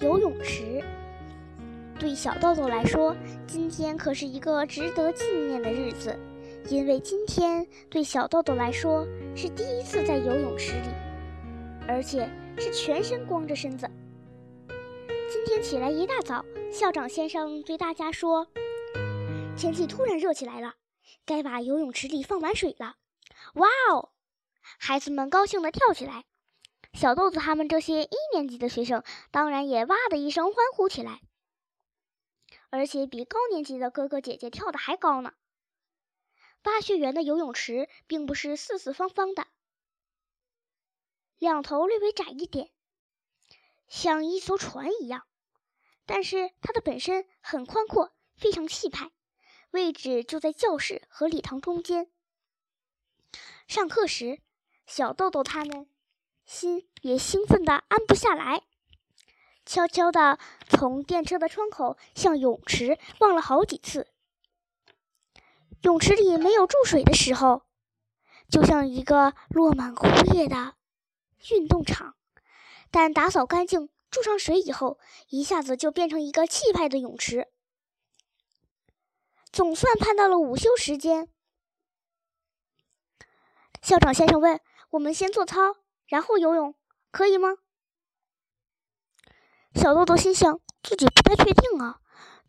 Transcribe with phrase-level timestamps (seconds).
[0.00, 0.82] 游泳池。
[1.98, 3.16] 对小豆豆来说，
[3.46, 6.16] 今天可是一个值得纪念的日子，
[6.68, 10.88] 因为今天对小豆豆来说是第一次在游泳池里，
[11.88, 13.90] 而且是全身光着身子。
[15.30, 18.46] 今天起来一大早，校长先生对大家说
[19.58, 20.74] ：“天气突然热起来了，
[21.26, 22.94] 该把游泳池里放满水了。”
[23.54, 24.10] 哇哦！
[24.78, 26.24] 孩子们高兴地跳起来。
[26.92, 31.20] 小豆子他们这些一年级的学生，当然也哇的一声欢呼起来。
[32.70, 35.32] 而且比高年级的哥哥姐姐跳的还高呢。
[36.60, 39.46] 八学园的游泳池并不是四四方方的，
[41.38, 42.70] 两头略微窄一点，
[43.86, 45.26] 像一艘船一样，
[46.04, 49.12] 但是它的本身很宽阔，非常气派，
[49.70, 52.10] 位置就在教室和礼堂中间。
[53.66, 54.42] 上课时，
[54.84, 55.88] 小豆豆他们
[56.48, 58.62] 心也兴奋的安不下来。
[59.66, 64.08] 悄悄地从电车的窗口向泳池望了好几次。
[65.82, 67.64] 泳池里没有注水的时候，
[68.48, 70.74] 就像一个落满枯叶的
[71.50, 72.14] 运动场；
[72.90, 77.48] 但打扫干净、注上水以后，一下子就变成一个气派的泳池。
[79.52, 81.28] 总算盼到了午休时间。
[83.82, 84.58] 校长先生问
[84.90, 85.76] ：“我们先做操，
[86.08, 86.74] 然后游泳，
[87.12, 87.50] 可以吗？”
[89.74, 92.00] 小豆豆心想，自己不太确定啊，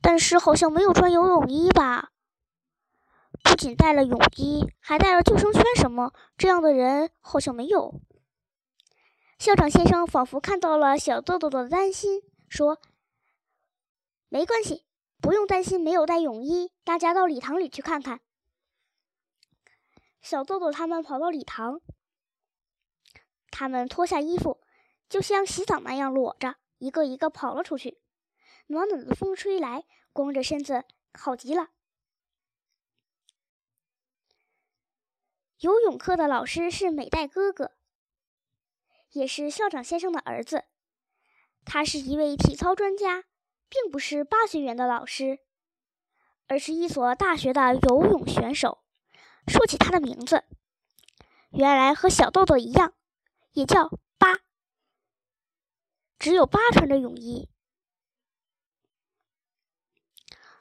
[0.01, 2.09] 但是好像没有穿游泳衣吧？
[3.43, 6.11] 不仅带了泳衣，还带了救生圈什么？
[6.37, 8.01] 这样的人好像没有。
[9.37, 12.81] 校长先生仿佛看到了小豆豆的担心，说
[14.27, 14.85] ：“没关系，
[15.21, 16.71] 不用担心没有带泳衣。
[16.83, 18.19] 大家到礼堂里去看看。”
[20.21, 21.79] 小豆豆他们跑到礼堂，
[23.59, 24.61] 他们脱下衣服，
[25.09, 26.55] 就像洗澡那样裸着。
[26.77, 27.99] 一个一个跑了出去，
[28.67, 31.67] 暖暖的风吹来，光着身子好极了。
[35.59, 37.73] 游泳课的老师是美代哥哥，
[39.11, 40.63] 也是校长先生的儿子。
[41.65, 43.25] 他是一位体操专家，
[43.67, 45.39] 并不是八学园的老师，
[46.47, 48.85] 而是一所大学的游泳选手。
[49.47, 50.45] 说起他的名字，
[51.49, 52.93] 原来和小豆豆一样，
[53.51, 54.39] 也叫八。
[56.17, 57.49] 只有八穿着泳衣，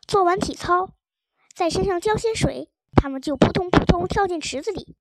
[0.07, 0.95] 做完体操，
[1.55, 4.97] 在身上浇些水，他们就扑通扑通跳进池子里，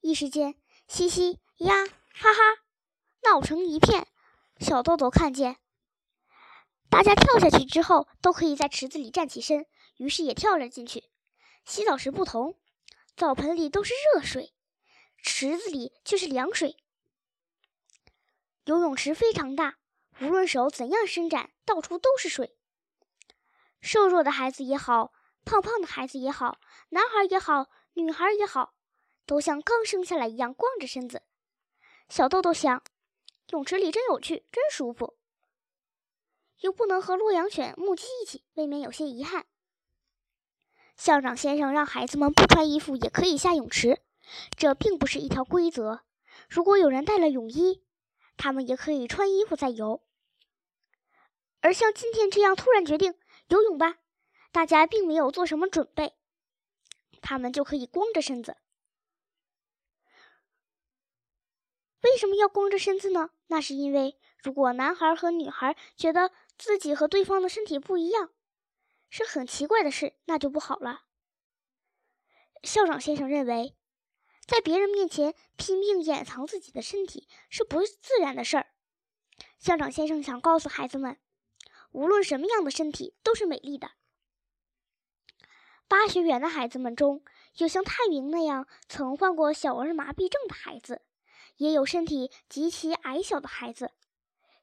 [0.00, 0.54] 一时间
[0.86, 2.40] 嘻嘻呀哈哈
[3.22, 4.06] 闹成一片。
[4.60, 5.56] 小豆豆看见
[6.88, 9.66] 大家跳下去之后都可以在池子里站起身，
[9.96, 11.10] 于是也跳了进去。
[11.64, 12.58] 洗澡时不同，
[13.16, 14.52] 澡盆里都是热水，
[15.22, 16.76] 池子里却是凉水。
[18.64, 19.76] 游泳池非常大。
[20.20, 22.56] 无论手怎样伸展，到处都是水。
[23.80, 25.12] 瘦弱的孩子也好，
[25.44, 28.74] 胖胖的孩子也好，男孩也好，女孩也好，
[29.26, 31.22] 都像刚生下来一样光着身子。
[32.08, 32.84] 小豆豆想，
[33.48, 35.16] 泳池里真有趣，真舒服，
[36.60, 39.46] 又不能和洛阳犬木屐一起，未免有些遗憾。
[40.94, 44.02] 校长先生让孩子们不穿衣服也可以下泳池，
[44.56, 46.02] 这并不是一条规则。
[46.48, 47.82] 如果有人带了泳衣，
[48.36, 50.02] 他们也可以穿衣服再游，
[51.60, 53.14] 而像今天这样突然决定
[53.48, 53.98] 游泳吧，
[54.50, 56.14] 大家并没有做什么准备，
[57.20, 58.56] 他们就可以光着身子。
[62.00, 63.30] 为什么要光着身子呢？
[63.46, 68.32] 那是因为如果男孩和女孩觉得自己和对方的身体不一样，
[69.08, 71.04] 是很奇怪的事，那就不好了。
[72.64, 73.76] 校长先生认为。
[74.52, 78.66] 在别人面前拼命掩藏自己的身体是不自然的事儿。
[79.58, 81.18] 校长先生想告诉孩子们，
[81.92, 83.92] 无论什么样的身体都是美丽的。
[85.88, 87.24] 八学园的孩子们中
[87.56, 91.00] 有像泰明那样曾患过小儿麻痹症的孩子，
[91.56, 93.92] 也有身体极其矮小的孩子。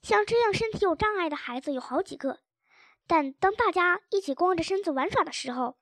[0.04, 2.42] 像这样身体有障碍的孩子有好几个。
[3.08, 5.80] 但当大家一起光着身子玩耍的时候，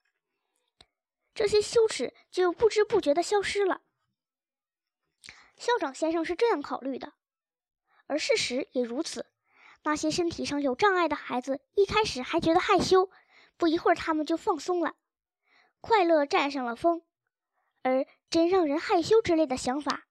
[1.35, 3.81] 这些羞耻就不知不觉地消失了。
[5.57, 7.13] 校长先生是这样考虑的，
[8.06, 9.25] 而事实也如此。
[9.83, 13.09] 那些身体上有障碍的孩子，一开始还觉得害羞，
[13.57, 14.95] 不一会儿他们就放松了，
[15.81, 17.04] 快乐占上了风。
[17.83, 20.07] 而真让人害羞之类的想法，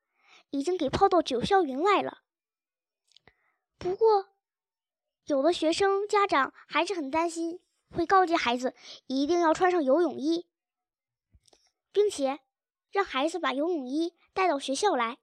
[0.51, 2.23] 已经给抛到九霄云外了。
[3.77, 4.31] 不过，
[5.27, 7.61] 有的学生家长还是很担心，
[7.91, 8.75] 会告诫孩子
[9.07, 10.49] 一定要穿上游泳衣，
[11.93, 12.41] 并且
[12.91, 15.19] 让孩子把游泳衣带到学校来。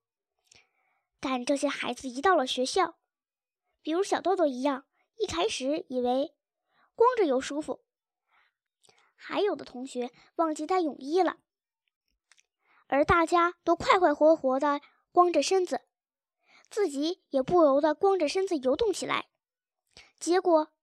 [1.26, 2.98] 但这些孩子一到了学校，
[3.82, 4.84] 比如小豆豆一样，
[5.18, 6.36] 一开始以为
[6.96, 7.86] 光着游舒服，
[9.16, 11.38] 还有的同学忘记带泳衣了，
[12.88, 14.82] 而大家都快快活活的
[15.14, 15.80] 光着身子，
[16.70, 19.28] 自己也不由得光着身子游动起来。
[20.20, 20.74] 结果，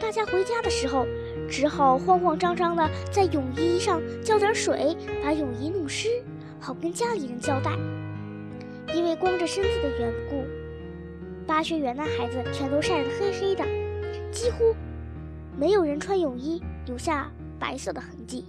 [0.00, 1.04] 大家回家的时候，
[1.50, 6.24] 只好慌慌张张的在泳衣上浇点水，把泳衣弄湿，
[6.58, 7.76] 好跟家里人交代。
[8.94, 10.44] 因为光着身子的缘故，
[11.46, 13.64] 巴学园的孩子全都晒得黑黑的，
[14.30, 14.74] 几乎
[15.58, 18.44] 没有人穿泳衣留下白色的痕迹。